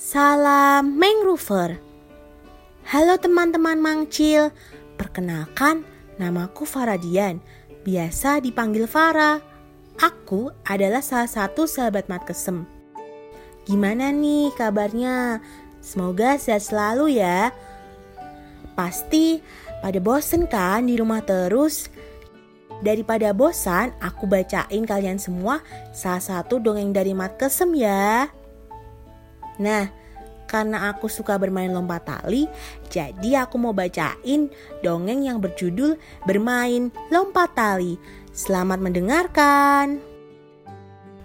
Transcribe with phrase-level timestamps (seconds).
[0.00, 1.76] Salam Mangrover.
[2.88, 4.48] Halo teman-teman Mangcil,
[4.96, 5.84] perkenalkan
[6.16, 7.44] namaku Faradian,
[7.84, 9.44] biasa dipanggil Farah.
[10.00, 12.64] Aku adalah salah satu sahabat mat kesem.
[13.68, 15.44] Gimana nih kabarnya?
[15.84, 17.52] Semoga sehat selalu ya.
[18.72, 19.44] Pasti
[19.84, 21.92] pada bosen kan di rumah terus?
[22.80, 25.60] Daripada bosan, aku bacain kalian semua
[25.92, 28.39] salah satu dongeng dari Mat Kesem ya.
[29.60, 29.92] Nah,
[30.50, 32.48] karena aku suka bermain lompat tali,
[32.90, 34.50] jadi aku mau bacain
[34.82, 35.94] dongeng yang berjudul
[36.26, 37.94] Bermain Lompat Tali.
[38.34, 40.02] Selamat mendengarkan.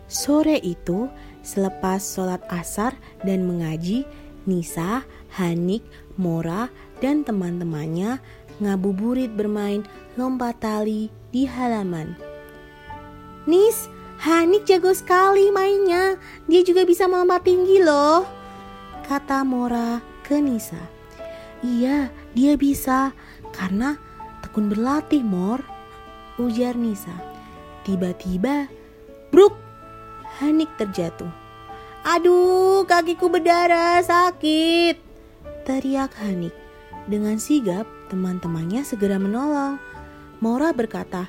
[0.05, 1.09] Sore itu,
[1.41, 2.93] selepas sholat asar
[3.25, 4.05] dan mengaji,
[4.45, 5.01] Nisa,
[5.33, 5.81] Hanik,
[6.21, 6.69] Mora,
[7.01, 8.21] dan teman-temannya
[8.61, 9.81] ngabuburit bermain
[10.15, 12.13] lompat tali di halaman.
[13.49, 13.89] Nis,
[14.21, 16.15] Hanik jago sekali mainnya.
[16.47, 18.23] Dia juga bisa melompat tinggi loh.
[19.05, 20.79] Kata Mora ke Nisa.
[21.61, 23.13] Iya, dia bisa.
[23.53, 23.97] Karena
[24.41, 25.61] tekun berlatih, Mor.
[26.35, 27.13] Ujar Nisa.
[27.85, 28.67] Tiba-tiba,
[29.29, 29.55] bruk,
[30.41, 31.29] Hanik terjatuh.
[32.05, 34.99] Aduh, kakiku berdarah, sakit.
[35.65, 36.53] Teriak Hanik.
[37.05, 39.77] Dengan sigap, teman-temannya segera menolong.
[40.43, 41.27] Mora berkata,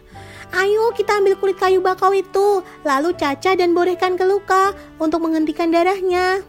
[0.55, 5.75] Ayo kita ambil kulit kayu bakau itu, lalu caca dan borehkan ke luka untuk menghentikan
[5.75, 6.43] darahnya.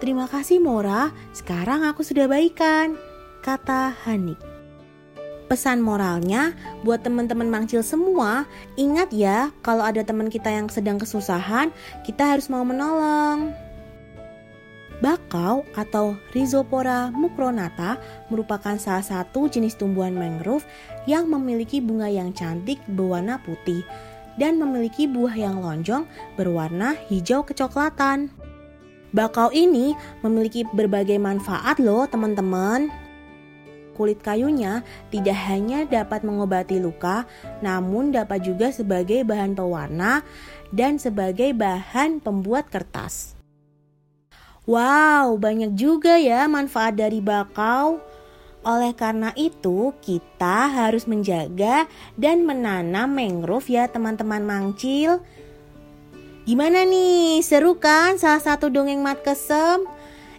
[0.00, 2.98] Terima kasih Mora, sekarang aku sudah baikan,
[3.44, 4.40] kata Hanik.
[5.46, 8.48] Pesan moralnya buat teman-teman mangcil semua,
[8.80, 11.68] ingat ya kalau ada teman kita yang sedang kesusahan,
[12.08, 13.52] kita harus mau menolong.
[15.32, 17.96] Bakau atau Rhizopora mucronata
[18.28, 20.60] merupakan salah satu jenis tumbuhan mangrove
[21.08, 23.80] yang memiliki bunga yang cantik berwarna putih
[24.36, 26.04] dan memiliki buah yang lonjong
[26.36, 28.28] berwarna hijau kecoklatan.
[29.16, 32.92] Bakau ini memiliki berbagai manfaat loh teman-teman.
[33.96, 37.24] Kulit kayunya tidak hanya dapat mengobati luka,
[37.64, 40.20] namun dapat juga sebagai bahan pewarna
[40.76, 43.41] dan sebagai bahan pembuat kertas.
[44.62, 47.98] Wow, banyak juga ya manfaat dari bakau.
[48.62, 55.18] Oleh karena itu, kita harus menjaga dan menanam mangrove ya teman-teman mangcil.
[56.46, 59.82] Gimana nih, seru kan salah satu dongeng mat kesem?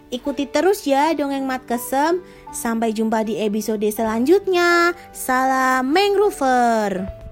[0.08, 2.24] Ikuti terus ya dongeng mat kesem.
[2.48, 4.96] Sampai jumpa di episode selanjutnya.
[5.12, 7.23] Salam mangrover.